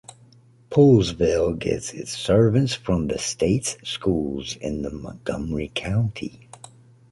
[0.71, 6.49] Poolesville gets its servants from the States Schools in the Montgomery County.